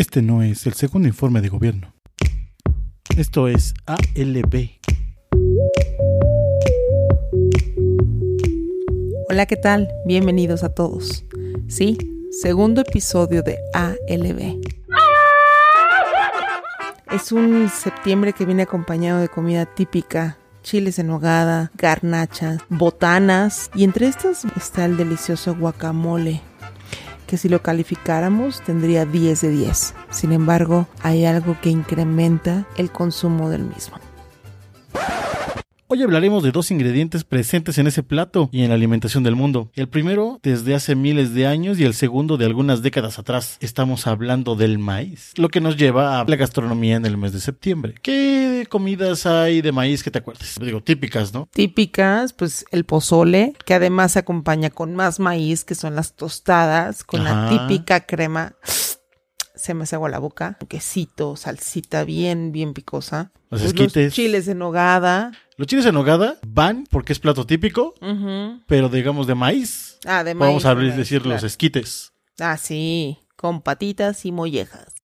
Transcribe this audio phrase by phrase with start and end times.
[0.00, 1.92] Este no es el segundo informe de gobierno.
[3.18, 4.70] Esto es ALB.
[9.28, 9.90] Hola, ¿qué tal?
[10.06, 11.26] Bienvenidos a todos.
[11.68, 11.98] Sí,
[12.30, 14.62] segundo episodio de ALB.
[17.12, 23.84] Es un septiembre que viene acompañado de comida típica, chiles en nogada, garnachas, botanas y
[23.84, 26.40] entre estas está el delicioso guacamole,
[27.30, 29.94] que si lo calificáramos tendría 10 de 10.
[30.10, 33.98] Sin embargo, hay algo que incrementa el consumo del mismo.
[35.92, 39.72] Hoy hablaremos de dos ingredientes presentes en ese plato y en la alimentación del mundo.
[39.74, 43.56] El primero desde hace miles de años y el segundo de algunas décadas atrás.
[43.58, 47.40] Estamos hablando del maíz, lo que nos lleva a la gastronomía en el mes de
[47.40, 47.96] septiembre.
[48.02, 50.60] ¿Qué comidas hay de maíz que te acuerdes?
[50.60, 51.48] Digo, típicas, ¿no?
[51.52, 57.02] Típicas, pues el pozole, que además se acompaña con más maíz, que son las tostadas,
[57.02, 58.54] con la típica crema.
[59.60, 60.56] Se me hace agua la boca.
[60.68, 63.30] Quesito, salsita bien, bien picosa.
[63.50, 64.14] Los Pues esquites.
[64.14, 65.32] chiles en nogada.
[65.58, 68.60] Los chiles en nogada van porque es plato típico, Ujú.
[68.66, 69.98] pero digamos de maíz.
[70.06, 70.48] Ah, de maíz.
[70.48, 71.46] Vamos a maíz, decir los claro.
[71.46, 72.12] esquites.
[72.38, 74.94] Ah, sí, con patitas y mollejas.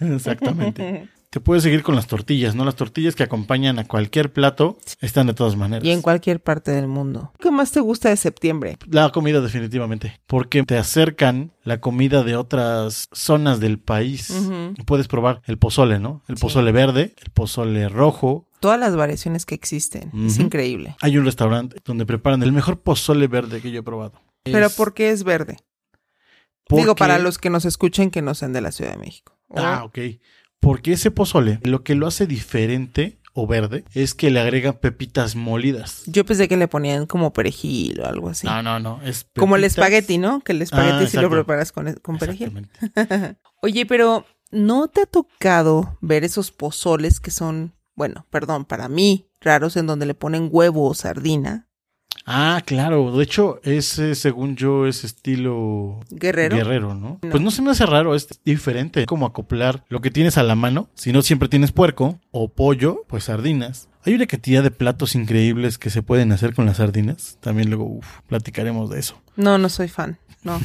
[0.00, 1.08] Exactamente.
[1.38, 2.64] Te puedes seguir con las tortillas, ¿no?
[2.64, 5.84] Las tortillas que acompañan a cualquier plato están de todas maneras.
[5.84, 7.32] Y en cualquier parte del mundo.
[7.38, 8.76] ¿Qué más te gusta de septiembre?
[8.90, 14.34] La comida definitivamente, porque te acercan la comida de otras zonas del país.
[14.84, 16.24] Puedes probar el pozole, ¿no?
[16.26, 16.42] El Sí.
[16.42, 18.48] pozole verde, el pozole rojo.
[18.58, 20.10] Todas las variaciones que existen.
[20.26, 20.96] Es increíble.
[21.00, 24.20] Hay un restaurante donde preparan el mejor pozole verde que yo he probado.
[24.42, 25.58] Pero Es ¿por qué es verde?
[26.66, 29.38] porque- Digo, para los que nos escuchen que no sean de la Ciudad de México.
[29.50, 29.98] O- Ah, ok.
[30.60, 35.36] Porque ese pozole, lo que lo hace diferente o verde es que le agregan pepitas
[35.36, 36.02] molidas.
[36.06, 38.46] Yo pensé que le ponían como perejil o algo así.
[38.46, 39.00] No, no, no.
[39.02, 40.40] Es como el espagueti, ¿no?
[40.40, 42.66] Que el espagueti Ah, sí lo preparas con, con perejil.
[42.92, 43.38] Exactamente.
[43.62, 49.30] Oye, pero ¿no te ha tocado ver esos pozoles que son, bueno, perdón, para mí,
[49.40, 51.67] raros en donde le ponen huevo o sardina?
[52.30, 53.10] Ah, claro.
[53.16, 56.56] De hecho, ese, según yo, es estilo Guerrero.
[56.56, 57.18] guerrero, ¿no?
[57.22, 57.30] No.
[57.30, 59.06] Pues no se me hace raro, es diferente.
[59.06, 60.90] Como acoplar lo que tienes a la mano.
[60.94, 63.88] Si no siempre tienes puerco o pollo, pues sardinas.
[64.04, 67.38] Hay una cantidad de platos increíbles que se pueden hacer con las sardinas.
[67.40, 69.20] También luego uf, platicaremos de eso.
[69.36, 70.18] No, no soy fan.
[70.44, 70.60] No.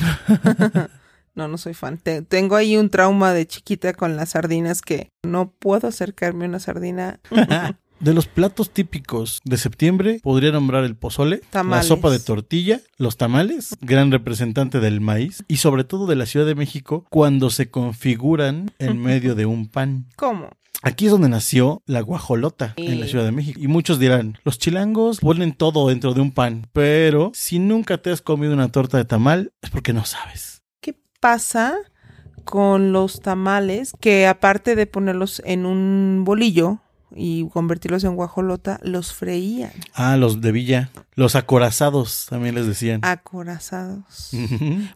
[1.35, 1.97] no, no soy fan.
[1.97, 6.50] Te- tengo ahí un trauma de chiquita con las sardinas que no puedo acercarme a
[6.50, 7.19] una sardina.
[8.03, 11.85] De los platos típicos de septiembre, podría nombrar el pozole, Tamales.
[11.85, 16.25] la sopa de tortilla, los tamales, gran representante del maíz, y sobre todo de la
[16.25, 20.09] Ciudad de México, cuando se configuran en medio de un pan.
[20.17, 20.49] ¿Cómo?
[20.81, 23.07] Aquí es donde nació la guajolota en la.
[23.07, 23.57] Ciudad de México.
[23.63, 28.11] Y muchos dirán, los chilangos ponen todo dentro de un pan, pero si nunca te
[28.11, 30.61] has comido una torta de tamal, es porque no sabes.
[30.81, 31.77] ¿Qué pasa
[32.43, 36.81] con los tamales que aparte de ponerlos en un bolillo
[37.16, 43.01] y convertirlos en guajolota, los freían Ah, los de Villa, los acorazados también les decían.
[43.03, 44.29] acorazados?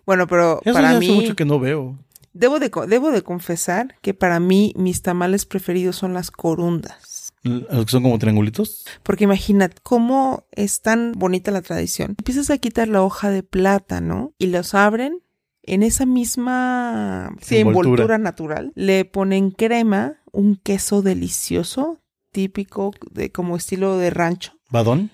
[0.05, 1.97] Bueno, pero Eso para ya mí hace mucho que no veo.
[2.33, 7.33] debo de debo de confesar que para mí mis tamales preferidos son las corundas.
[7.43, 8.85] Los que son como triangulitos.
[9.03, 12.15] Porque imagínate cómo es tan bonita la tradición.
[12.17, 15.21] Empiezas a quitar la hoja de plátano y los abren
[15.63, 18.71] en esa misma sí, envoltura natural.
[18.75, 21.99] Le ponen crema, un queso delicioso,
[22.37, 24.53] típico de como estilo de rancho.
[24.69, 25.09] ¿Badón?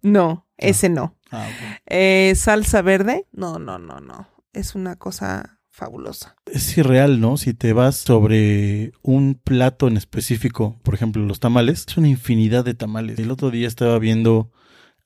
[0.00, 1.18] no, ese no.
[1.30, 1.46] Ah.
[1.84, 4.26] Eh, salsa verde, no, no, no, no.
[4.54, 6.34] Es una cosa fabulosa.
[6.46, 7.36] Es irreal, ¿no?
[7.36, 12.64] Si te vas sobre un plato en específico, por ejemplo, los tamales, es una infinidad
[12.64, 13.18] de tamales.
[13.18, 14.50] El otro día estaba viendo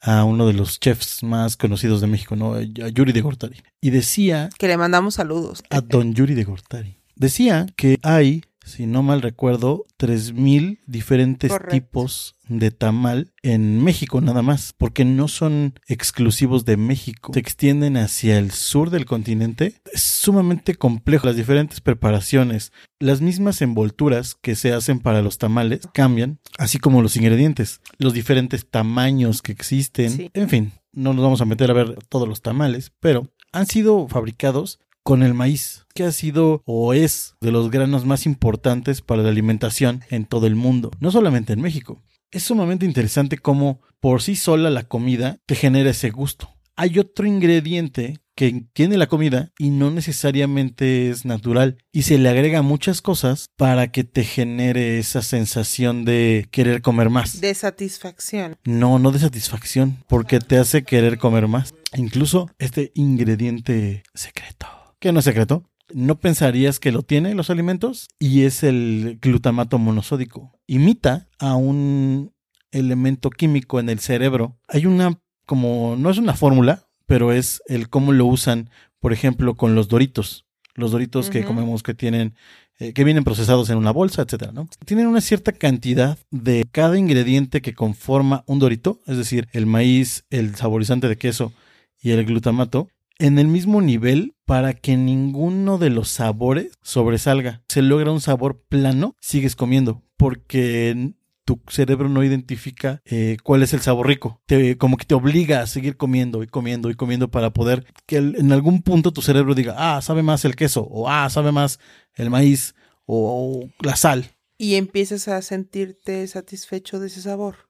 [0.00, 2.54] a uno de los chefs más conocidos de México, ¿no?
[2.54, 3.60] A Yuri de Gortari.
[3.80, 5.64] Y decía, Que le mandamos saludos.
[5.68, 11.72] a don Yuri de Gortari, decía que hay, si no mal recuerdo, 3.000 diferentes Correcto.
[11.74, 17.96] tipos de tamal en México nada más, porque no son exclusivos de México, se extienden
[17.96, 19.74] hacia el sur del continente.
[19.92, 25.80] Es sumamente complejo las diferentes preparaciones, las mismas envolturas que se hacen para los tamales
[25.94, 30.30] cambian, así como los ingredientes, los diferentes tamaños que existen, Sí.
[30.34, 34.08] en fin, no nos vamos a meter a ver todos los tamales, pero han sido
[34.08, 39.22] fabricados con el maíz, que ha sido o es de los granos más importantes para
[39.22, 42.02] la alimentación en todo el mundo, no solamente en México.
[42.30, 46.54] Es sumamente interesante cómo por sí sola la comida te genera ese gusto.
[46.76, 52.30] hay otro ingrediente que tiene la comida y no necesariamente es natural y se le
[52.30, 57.42] agrega muchas cosas para que te genere esa sensación de querer comer más.
[57.42, 58.56] De satisfacción.
[58.64, 61.74] No, no de satisfacción, porque te hace querer comer más.
[61.94, 64.66] Incluso este ingrediente secreto,
[65.00, 69.78] que no es secreto, no pensarías que lo tiene los alimentos y es el glutamato
[69.78, 70.52] monosódico.
[70.66, 72.32] Imita a un
[72.70, 74.56] elemento químico en el cerebro.
[74.68, 78.70] Hay una, como, no es una fórmula, pero es el cómo lo usan,
[79.00, 80.46] por ejemplo, con los doritos.
[80.74, 82.34] Los doritos que comemos que tienen,
[82.78, 84.68] eh, que vienen procesados en una bolsa, etcétera, ¿no?
[84.86, 90.24] Tienen una cierta cantidad de cada ingrediente que conforma un dorito, es decir, el maíz,
[90.30, 91.52] el saborizante de queso
[92.00, 92.88] y el glutamato,
[93.20, 97.62] en el mismo nivel para que ninguno de los sabores sobresalga.
[97.68, 101.12] Se logra un sabor plano, sigues comiendo, porque
[101.44, 104.40] tu cerebro no identifica eh, cuál es el sabor rico.
[104.46, 108.16] Te, como que te obliga a seguir comiendo y comiendo y comiendo para poder que
[108.16, 111.52] el- en algún punto tu cerebro diga, ah, sabe más el queso, o ah, sabe
[111.52, 111.78] más
[112.14, 112.74] el maíz,
[113.06, 114.30] o, o la sal.
[114.58, 117.68] Y empiezas a sentirte satisfecho de ese sabor.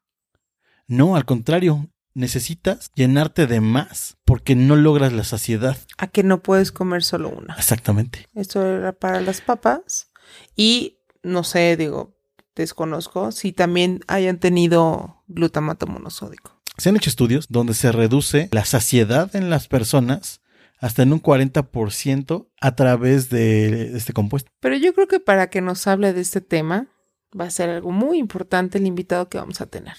[0.87, 5.77] No, al contrario, necesitas llenarte de más porque no logras la saciedad.
[5.99, 7.55] A que no puedes comer solo una.
[7.55, 8.29] Exactamente.
[8.35, 10.11] Esto era para las papas.
[10.57, 12.17] Y no sé, digo,
[12.55, 16.61] desconozco si también hayan tenido glutamato monosódico.
[16.77, 20.41] Se han hecho estudios donde se reduce la saciedad en las personas
[20.79, 24.51] hasta en un 40% a través de este compuesto.
[24.61, 26.89] Pero yo creo que para que nos hable de este tema
[27.39, 29.97] va a ser algo muy importante el invitado que vamos a tener.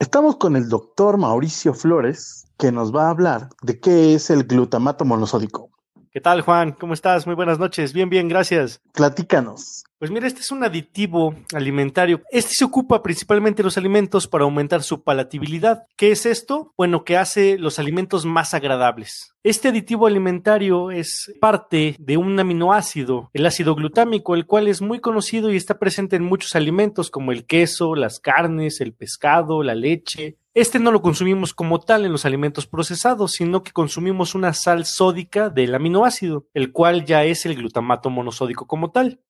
[0.00, 4.44] Estamos con el doctor Mauricio Flores, que nos va a hablar de qué es el
[4.44, 5.68] glutamato monosódico.
[6.10, 6.72] ¿Qué tal, Juan?
[6.72, 7.26] ¿Cómo estás?
[7.26, 7.92] Muy buenas noches.
[7.92, 8.80] Bien, bien, gracias.
[8.94, 9.84] Platícanos.
[10.00, 12.22] Pues mira, este es un aditivo alimentario.
[12.30, 15.82] Este se ocupa principalmente de los alimentos para aumentar su palatabilidad.
[15.94, 16.72] ¿Qué es esto?
[16.78, 19.34] Bueno, que hace los alimentos más agradables.
[19.42, 25.00] Este aditivo alimentario es parte de un aminoácido, el ácido glutámico, el cual es muy
[25.00, 29.74] conocido y está presente en muchos alimentos como el queso, las carnes, el pescado, la
[29.74, 30.38] leche.
[30.54, 34.86] Este no lo consumimos como tal en los alimentos procesados, sino que consumimos una sal
[34.86, 39.20] sódica del aminoácido, el cual ya es el glutamato monosódico como tal.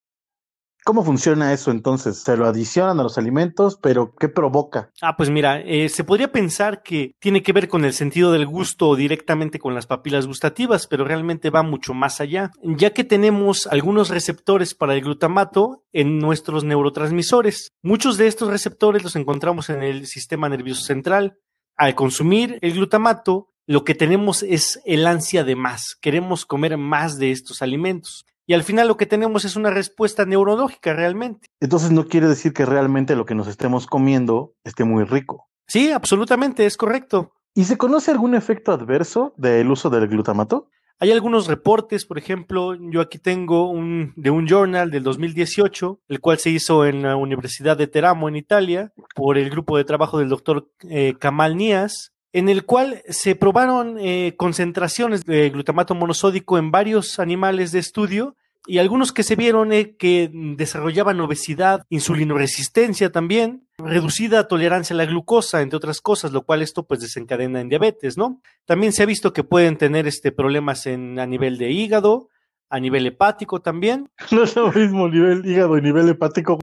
[0.84, 2.22] ¿Cómo funciona eso entonces?
[2.22, 4.90] Se lo adicionan a los alimentos, pero ¿qué provoca?
[5.02, 8.46] Ah, pues mira, eh, se podría pensar que tiene que ver con el sentido del
[8.46, 13.04] gusto o directamente con las papilas gustativas, pero realmente va mucho más allá, ya que
[13.04, 17.72] tenemos algunos receptores para el glutamato en nuestros neurotransmisores.
[17.82, 21.38] Muchos de estos receptores los encontramos en el sistema nervioso central.
[21.76, 25.96] Al consumir el glutamato, lo que tenemos es el ansia de más.
[26.00, 28.26] Queremos comer más de estos alimentos.
[28.50, 31.46] Y al final lo que tenemos es una respuesta neurológica realmente.
[31.60, 35.48] Entonces no quiere decir que realmente lo que nos estemos comiendo esté muy rico.
[35.68, 37.30] Sí, absolutamente, es correcto.
[37.54, 40.68] ¿Y se conoce algún efecto adverso del uso del glutamato?
[40.98, 46.18] Hay algunos reportes, por ejemplo, yo aquí tengo un de un journal del 2018, el
[46.18, 50.18] cual se hizo en la Universidad de Teramo en Italia por el grupo de trabajo
[50.18, 56.58] del doctor eh, Kamal Nias, en el cual se probaron eh, concentraciones de glutamato monosódico
[56.58, 58.36] en varios animales de estudio
[58.66, 65.06] y algunos que se vieron eh, que desarrollaban obesidad, insulinoresistencia también, reducida tolerancia a la
[65.06, 68.40] glucosa, entre otras cosas, lo cual esto pues desencadena en diabetes, ¿no?
[68.66, 72.28] También se ha visto que pueden tener este problemas en, a nivel de hígado,
[72.68, 74.10] a nivel hepático también.
[74.30, 76.60] No es lo mismo nivel hígado y nivel hepático.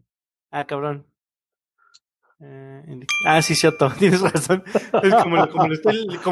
[0.52, 1.06] Ah, cabrón.
[2.40, 4.64] Eh, ah, sí, cierto, tienes razón.
[5.04, 5.38] Es como,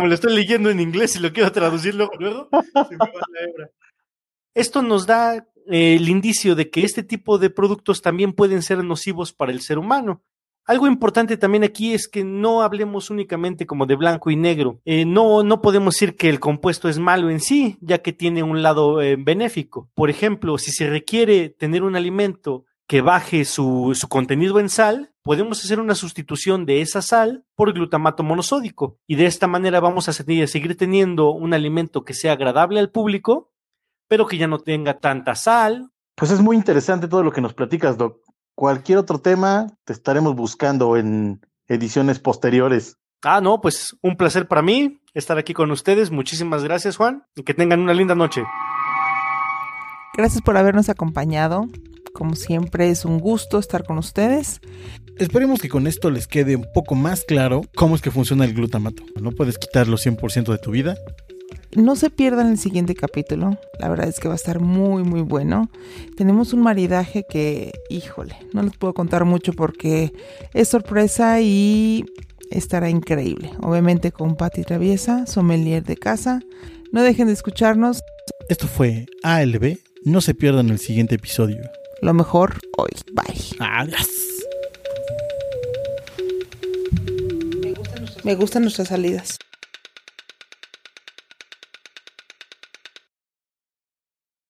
[0.06, 3.44] lo- estoy, leyendo en inglés y lo quiero traducir luego, luego, se me va la
[3.50, 3.70] hebra.
[4.54, 8.84] Esto nos da eh, el indicio de que este tipo de productos también pueden ser
[8.84, 10.22] nocivos para el ser humano.
[10.68, 14.82] Algo importante también aquí es que no hablemos únicamente como de blanco y negro.
[14.86, 18.42] Eh, no, no podemos decir que el compuesto es malo en sí, ya que tiene
[18.42, 19.90] un lado benéfico.
[19.94, 25.12] Por ejemplo, si se requiere tener un alimento que baje su, su contenido en sal,
[25.24, 29.00] podemos hacer una sustitución de esa sal por glutamato monosódico.
[29.08, 32.92] Y de esta manera vamos a seguir seguir teniendo un alimento que sea agradable al
[32.92, 33.52] público,
[34.08, 35.90] pero que ya no tenga tanta sal.
[36.16, 38.20] Pues es muy interesante todo lo que nos platicas, Doc.
[38.54, 42.98] Cualquier otro tema te estaremos buscando en ediciones posteriores.
[43.24, 46.12] Ah, no, pues un placer para mí estar aquí con ustedes.
[46.12, 48.44] Muchísimas gracias, Juan, y que tengan una linda noche.
[50.16, 51.66] Gracias por habernos acompañado.
[52.16, 54.62] Como siempre es un gusto estar con ustedes.
[55.18, 58.54] Esperemos que con esto les quede un poco más claro cómo es que funciona el
[58.54, 59.04] glutamato.
[59.20, 60.96] No puedes quitarlo 100% de tu vida.
[61.76, 63.60] No se pierdan el siguiente capítulo.
[63.80, 65.70] La verdad es que va a estar muy, muy bueno.
[66.16, 70.14] Tenemos un maridaje que, híjole, no les puedo contar mucho porque
[70.54, 72.06] es sorpresa y
[72.50, 73.52] estará increíble.
[73.62, 76.40] Obviamente con Patti Traviesa, sommelier de casa.
[76.94, 78.02] No dejen de escucharnos.
[78.48, 79.80] Esto fue ALB.
[80.06, 81.60] No se pierdan el siguiente episodio.
[82.06, 82.92] Lo mejor hoy.
[83.14, 83.58] Bye.
[83.60, 84.08] Adiós.
[88.24, 89.40] Me gustan nuestras salidas.